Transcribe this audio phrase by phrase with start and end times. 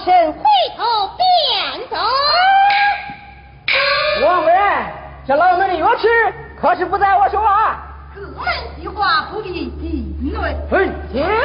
[0.00, 0.40] 身回
[0.76, 0.84] 头
[1.16, 1.96] 便走。
[4.24, 4.56] 王夫人，
[5.26, 6.08] 这老奴的钥匙
[6.60, 7.84] 可是不在我手啊。
[8.14, 10.54] 个人计划不必议论。
[10.70, 10.88] 嘿，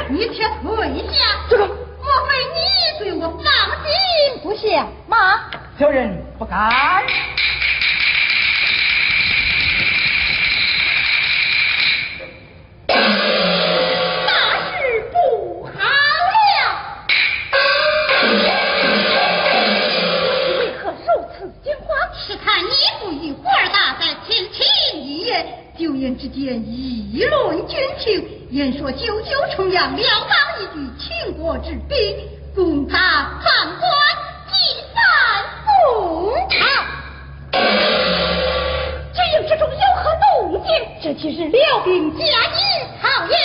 [0.09, 1.19] 你且退下。
[1.49, 1.75] 这个，莫
[2.27, 2.59] 非你
[2.99, 3.43] 对我放
[3.83, 4.85] 心不下？
[5.07, 5.39] 妈，
[5.77, 6.71] 小人不敢。
[26.43, 31.97] 便议论军情言说九九重阳辽当一举，秦国之兵
[32.53, 32.97] 攻他
[33.41, 33.45] 判
[33.79, 33.89] 官
[34.51, 34.53] 祭
[34.93, 35.01] 散
[35.63, 35.69] 不
[36.35, 36.35] 好
[39.13, 40.69] 军营之中有何动静？
[41.01, 42.61] 这岂是辽兵夹击
[43.01, 43.39] 好言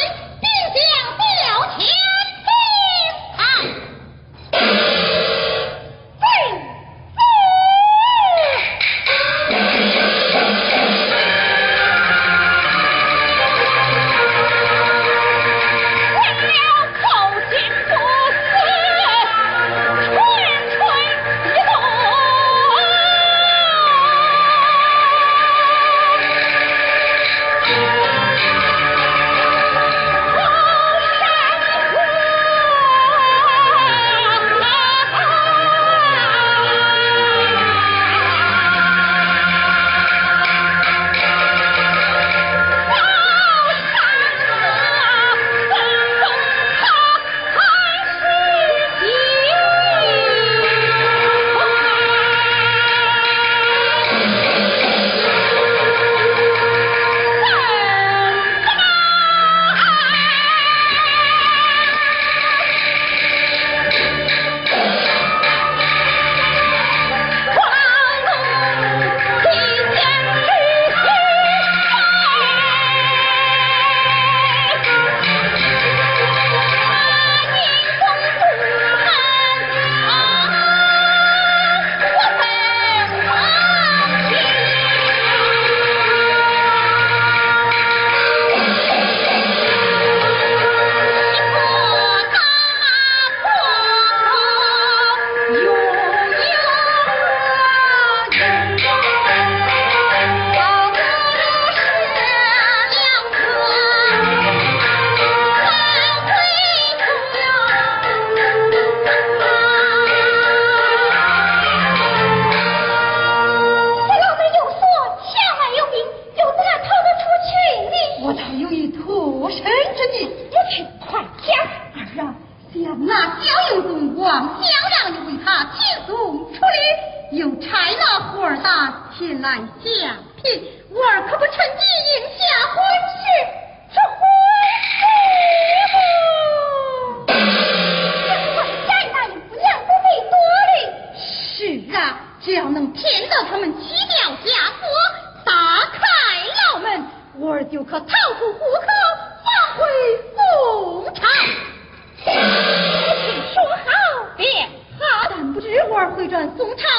[156.18, 156.97] 会转总场。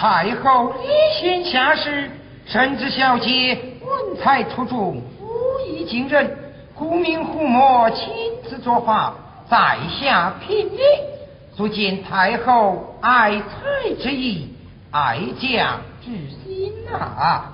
[0.00, 0.88] 太后礼
[1.20, 2.08] 贤下士，
[2.46, 5.02] 甚至小姐文才出众，武
[5.66, 6.38] 艺惊人，
[6.72, 8.06] 忽明忽墨，亲
[8.48, 9.12] 自作法，
[9.50, 10.80] 在下聘礼，
[11.56, 14.54] 足见太后爱才之意，
[14.92, 16.12] 爱将之
[16.44, 17.52] 心啊！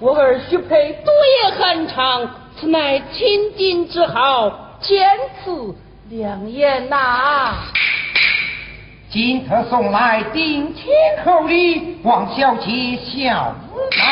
[0.00, 1.12] 我儿许配多
[1.42, 5.06] 言寒长，此乃千金之好，见
[5.44, 5.74] 此
[6.08, 7.56] 良言呐！
[9.14, 10.84] 今特送来定亲
[11.24, 13.54] 厚礼，望小姐笑
[13.96, 14.04] 纳。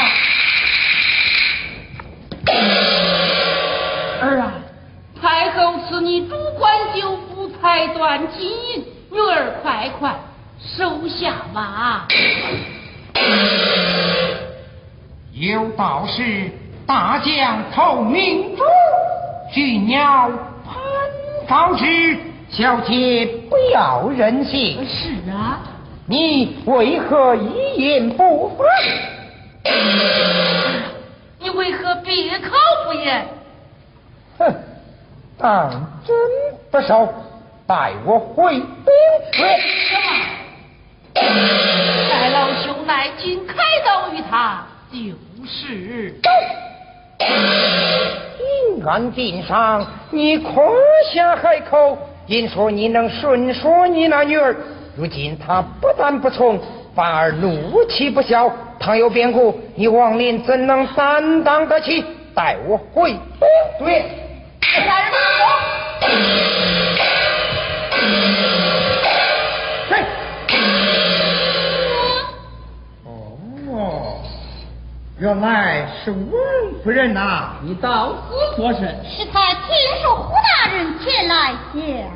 [4.20, 4.52] 儿啊，
[5.20, 10.14] 太后赐你主管九府彩缎金银，女儿快快
[10.60, 12.06] 收下吧。
[15.32, 16.48] 有道是
[16.86, 18.62] 大将投明珠，
[19.52, 20.30] 俊鸟
[20.64, 20.80] 攀
[21.48, 22.16] 高枝，
[22.52, 24.86] 小姐不要任性。
[24.86, 25.60] 是啊，
[26.06, 28.64] 你为何一言不发？
[31.38, 32.50] 你为何闭口
[32.84, 33.26] 不言？
[34.38, 34.54] 哼，
[35.38, 35.70] 当
[36.06, 36.14] 真
[36.70, 37.08] 不收，
[37.66, 38.66] 待我回禀
[39.32, 39.48] 什么？
[41.14, 44.98] 待老兄乃今开刀于他，就
[45.46, 46.20] 是。
[47.16, 50.70] 平安殿上，你空
[51.14, 51.96] 下海口，
[52.32, 54.56] 因说你能顺说你那女儿。
[54.96, 56.58] 如今她不但不从，
[56.94, 58.50] 反而怒气不消。
[58.80, 62.02] 倘有变故，你王林怎能担当得起？
[62.34, 63.14] 带我回
[63.78, 64.02] 对。
[75.22, 76.20] 原来是温
[76.82, 78.80] 夫人呐、你到此作甚？
[79.08, 81.52] 是才听说胡大人前来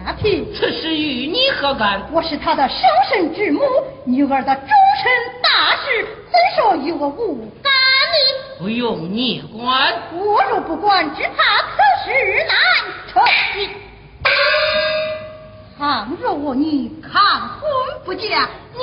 [0.05, 2.03] 下聘，此事与你何干？
[2.11, 3.63] 我是他的生身之母，
[4.05, 5.07] 女儿的终身
[5.41, 8.17] 大事，怎说与我无干呢？
[8.59, 9.95] 不用你管。
[10.13, 12.11] 我若不管，只怕此事
[12.49, 12.57] 难
[13.13, 13.23] 成。
[15.79, 17.71] 倘若我女抗婚
[18.03, 18.81] 不嫁，你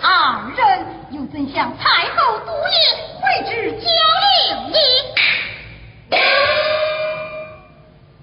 [0.00, 2.74] 二人又怎向太后督业，
[3.20, 3.86] 会之交
[4.48, 4.78] 令呢？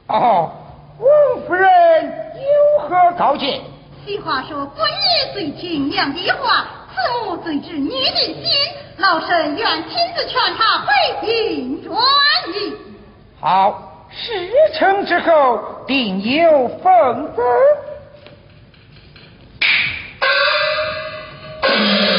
[0.08, 0.52] 哦，
[0.98, 1.08] 温
[1.46, 3.62] 夫人有何高见？
[4.04, 8.44] 俗话说，闺女最听娘的话，慈母最知女的心。
[8.98, 10.88] 老身愿亲自劝他回
[11.28, 11.96] 心转
[12.56, 12.74] 意。
[13.40, 17.44] 好，事成之后定有奉奏。
[21.80, 22.19] 何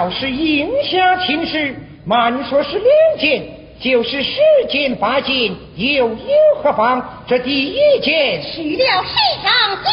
[0.00, 3.42] 要是应下情事，满说是两件，
[3.78, 6.16] 就是十件八件，又有
[6.62, 7.02] 何妨？
[7.26, 9.90] 这第一件去了世上下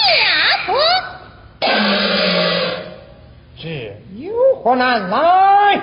[0.66, 0.72] 策。
[3.62, 4.32] 这有
[4.64, 5.82] 何难来？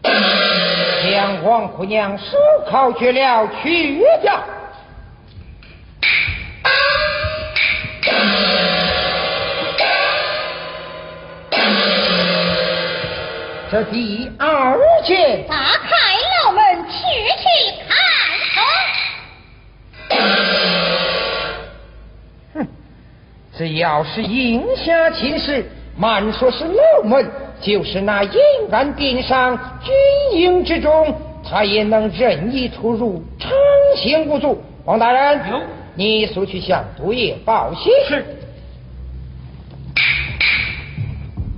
[1.12, 2.38] 将王姑娘手
[2.70, 4.42] 铐绝了，去掉。
[13.76, 15.90] 这第二件，打开
[16.46, 16.96] 牢门，去
[17.36, 17.44] 去
[17.86, 17.94] 看
[18.54, 18.64] 看。
[22.54, 22.66] 哼，
[23.54, 28.40] 只要是应下亲事，满说是楼门，就是那阴
[28.72, 31.14] 暗边上军营之中，
[31.46, 33.50] 他也能任意出入，畅
[33.96, 34.64] 行无阻。
[34.86, 35.60] 王大人，有，
[35.94, 37.90] 你速去向毒液报喜。
[38.08, 38.24] 是。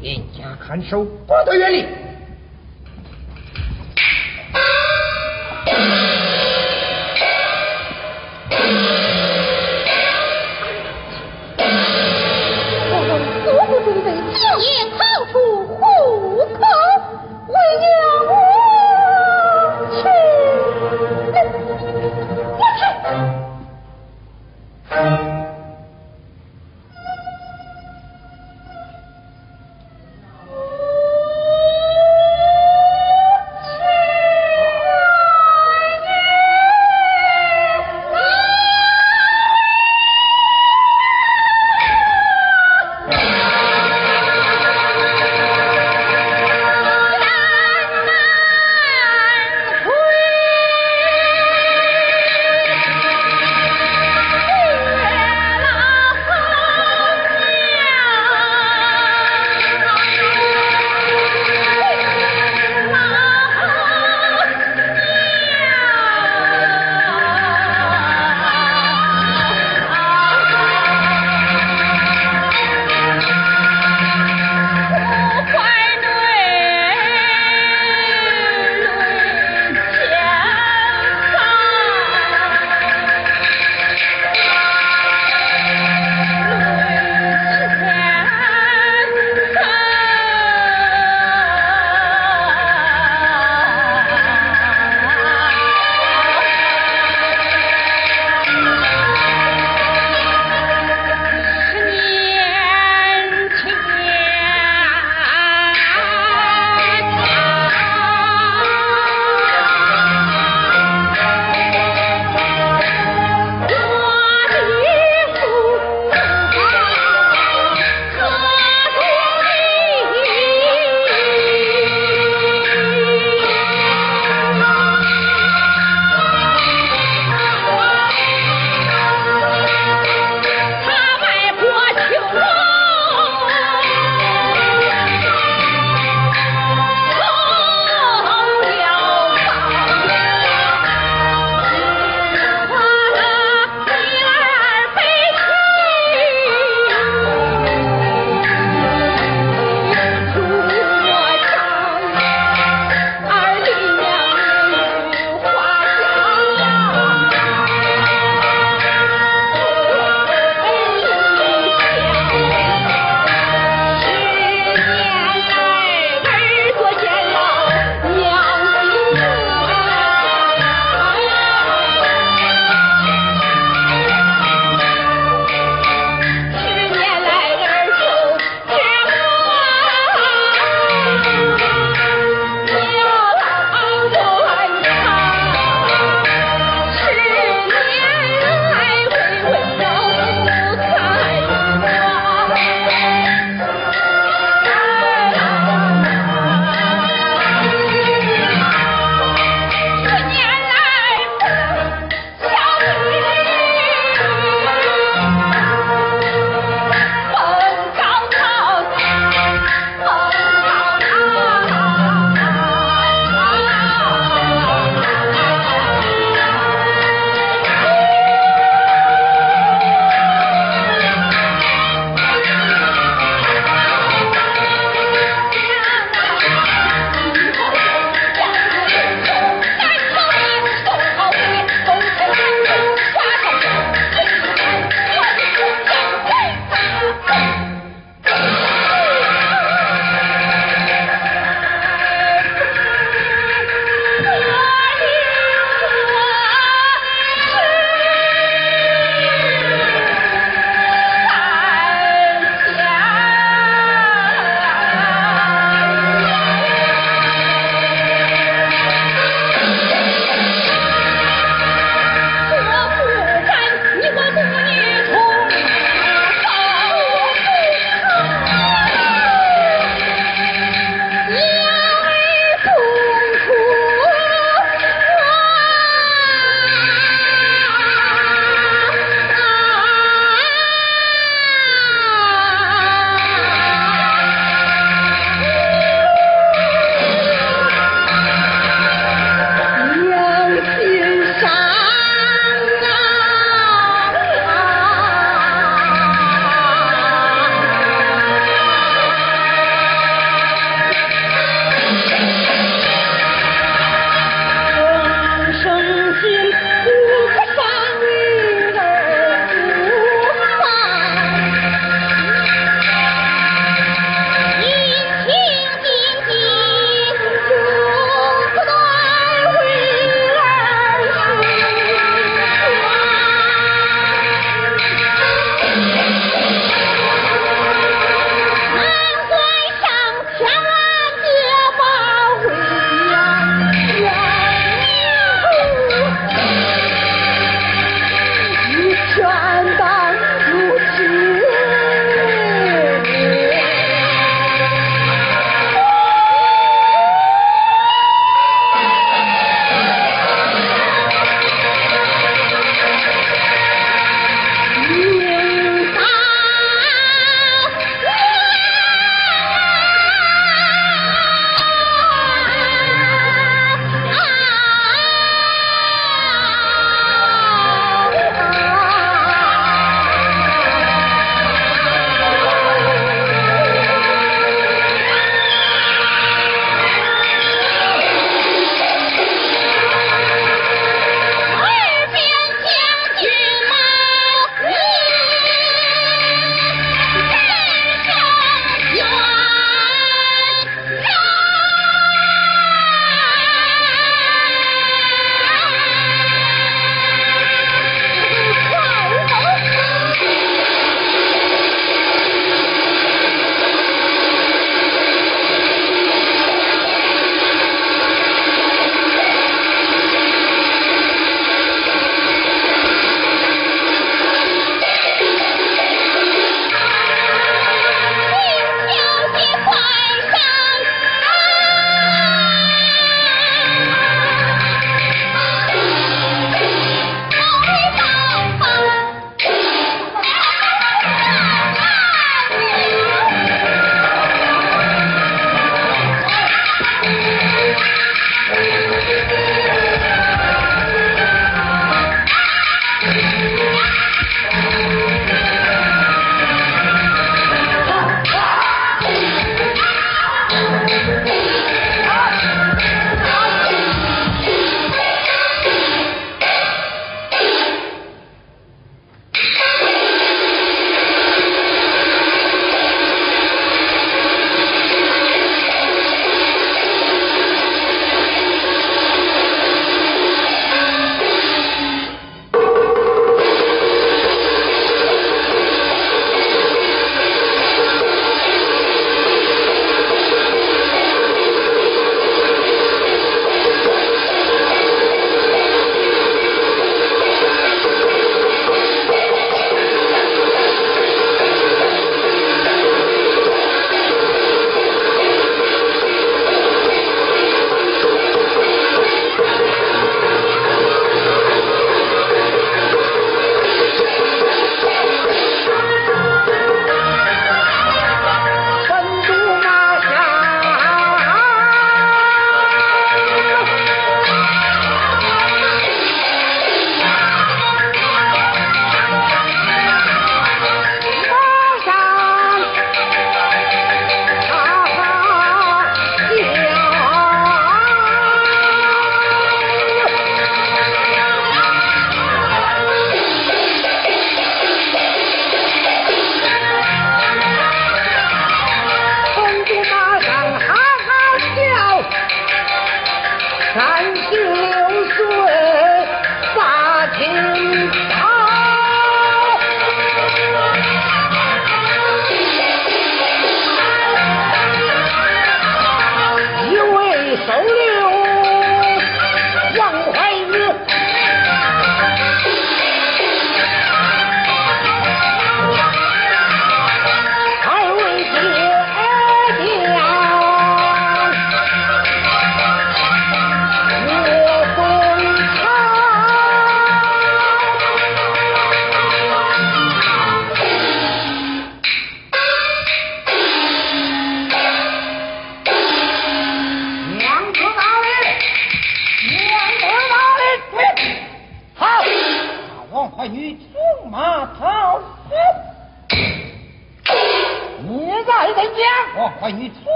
[0.00, 1.84] 严加看守，不得远离。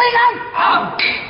[0.00, 1.29] 进追赶。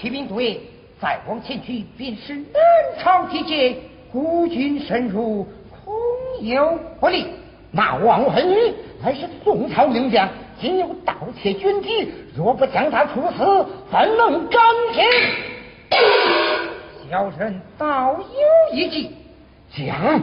[0.00, 0.60] 骑兵队
[1.00, 2.44] 再往前去，便是南
[3.00, 3.76] 朝地界，
[4.12, 5.92] 孤军深入，恐
[6.40, 7.26] 有不利。
[7.72, 8.72] 那王文宇
[9.02, 10.28] 乃是宋朝名将，
[10.60, 14.60] 今有盗窃军机，若不将他处死，怎能甘
[14.94, 15.04] 心？
[17.10, 19.10] 小臣倒有一计，
[19.74, 20.22] 讲。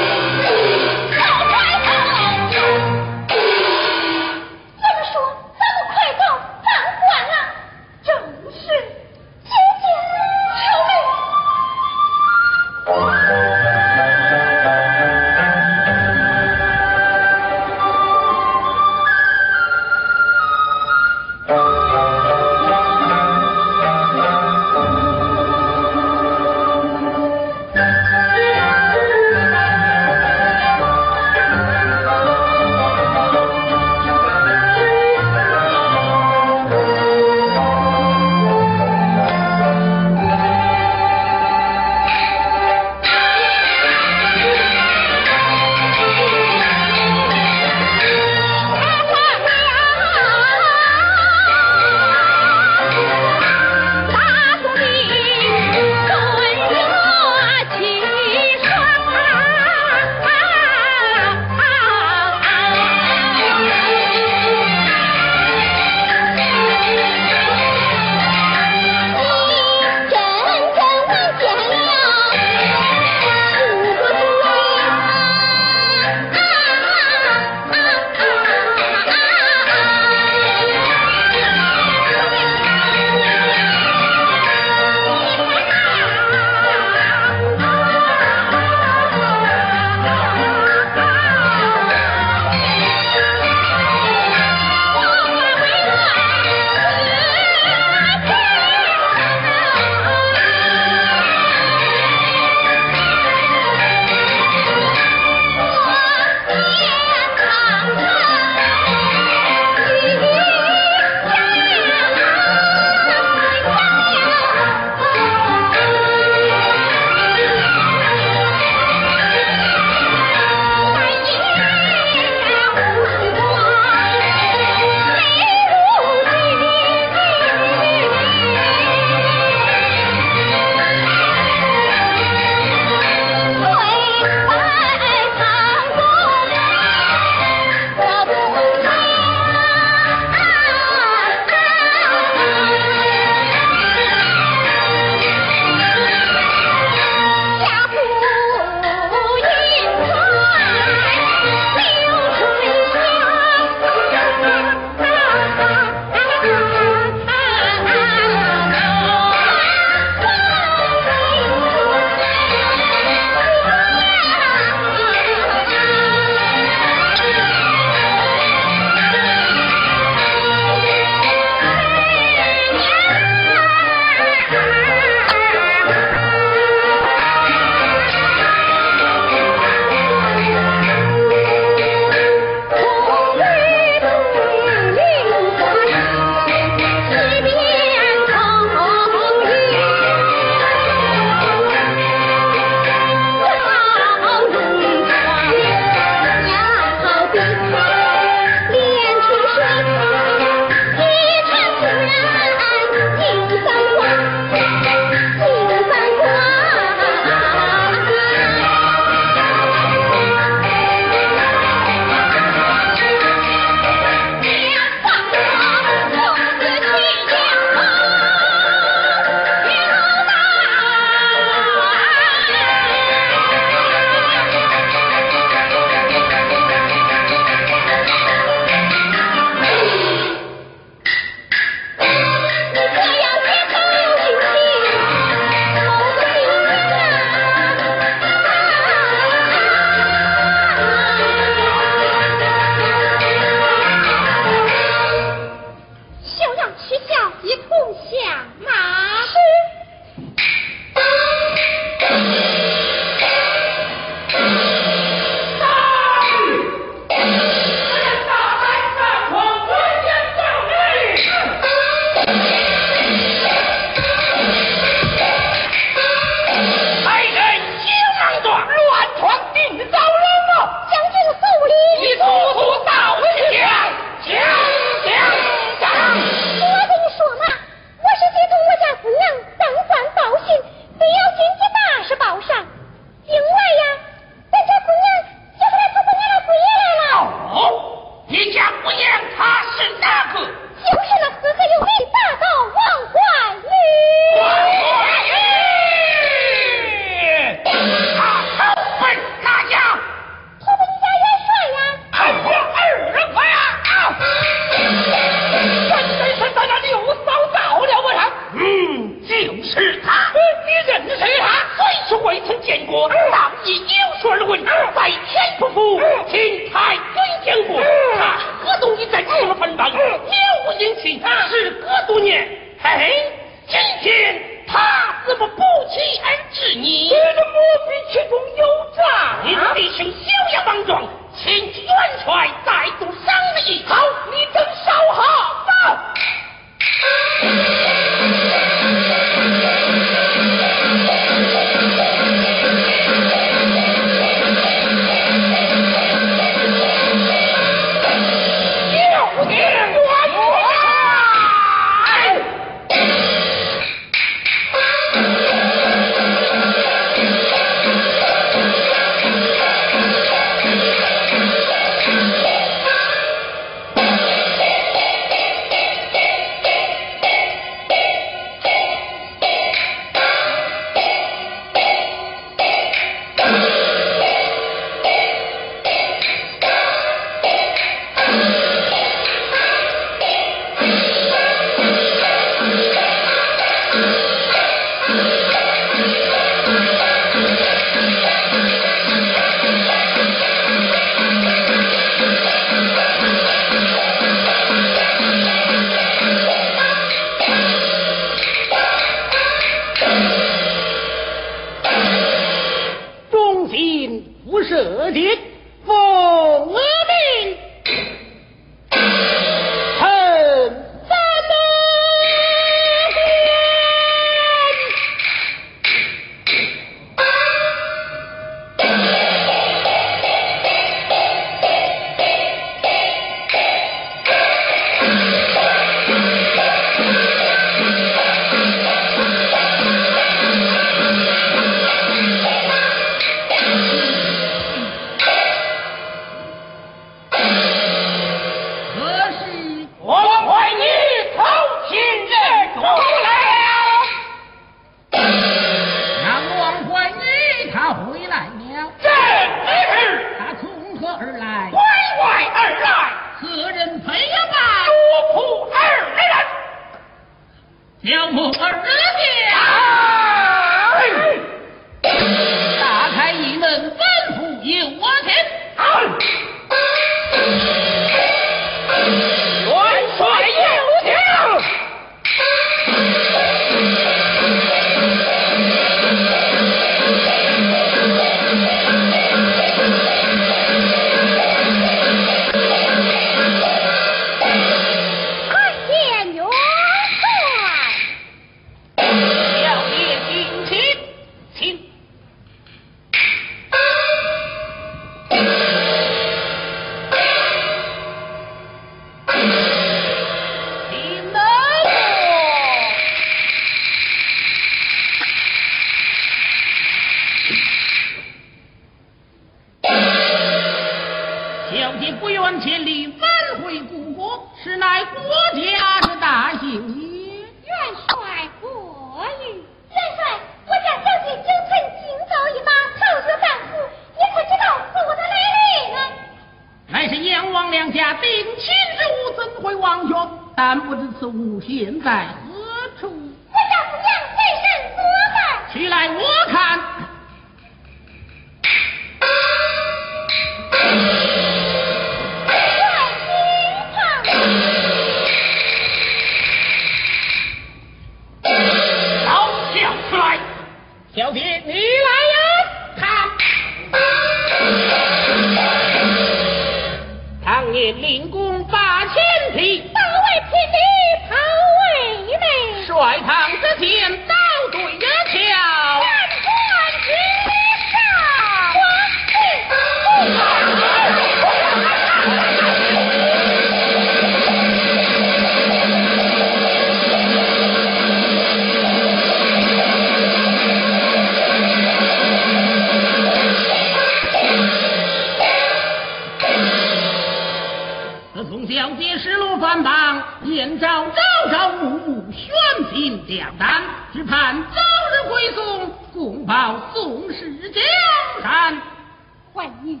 [599.60, 600.00] 万你思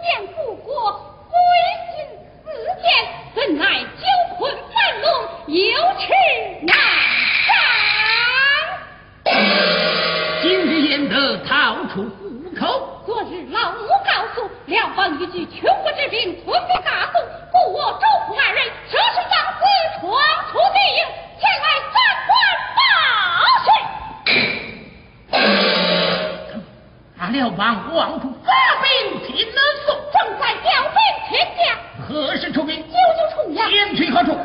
[0.00, 0.92] 念故国，
[1.28, 1.34] 归
[1.90, 2.06] 心
[2.44, 2.46] 似
[2.80, 2.86] 箭，
[3.34, 4.06] 怎奈酒
[4.38, 4.72] 困饭
[5.02, 5.10] 龙，
[5.48, 5.58] 有
[5.98, 6.06] 吃
[6.62, 6.72] 难
[7.42, 7.50] 上。
[10.40, 13.02] 今日焉得逃出虎口？
[13.04, 19.62] 昨日老母告诉廖邦一句：全国之兵屯在大宋，故我周虎二人舍生忘死，
[19.98, 20.00] 闯
[20.52, 21.02] 出敌营，
[21.40, 21.98] 前来三
[22.28, 22.30] 官
[22.78, 22.80] 报
[23.64, 23.68] 信。
[27.32, 28.30] 廖王，王都。
[32.12, 34.36] 何时出兵，究竟出将，先去何处？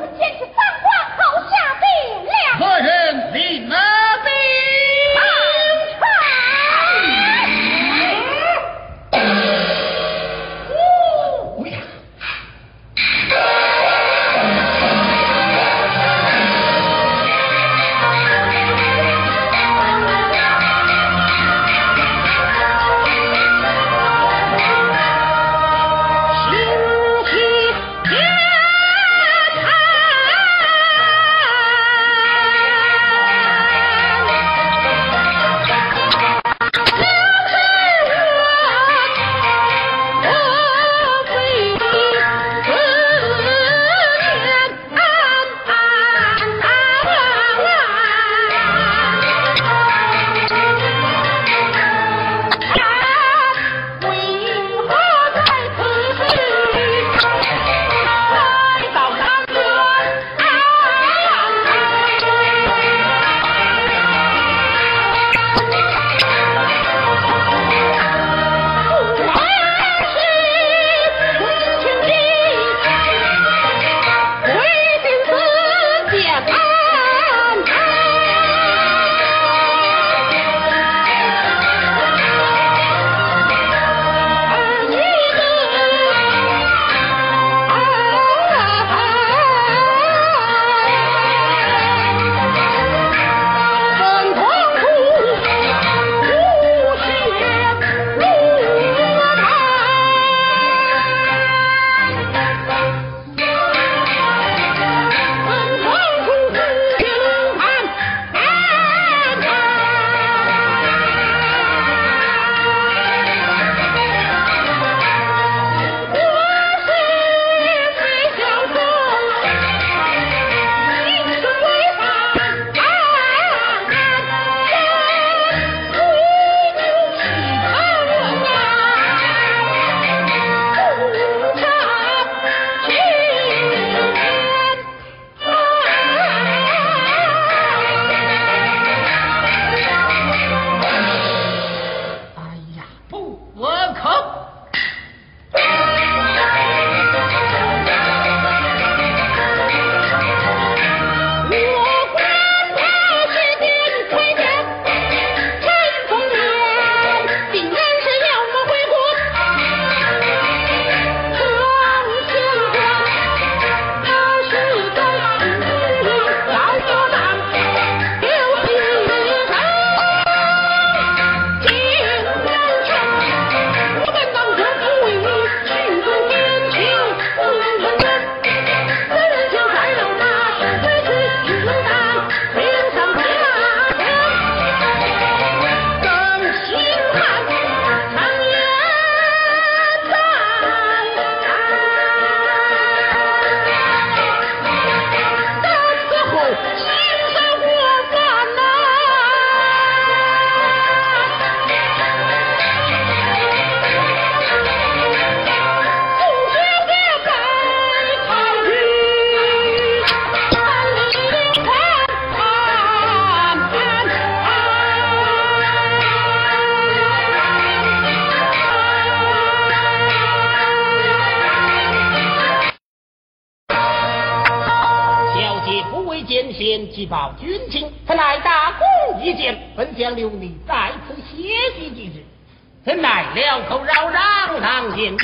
[234.98, 235.18] Điểm.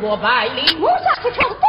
[0.00, 1.61] 我百里无下之虫。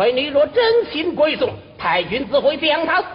[0.00, 3.10] 唯你若真心归宋，太君自会将他送。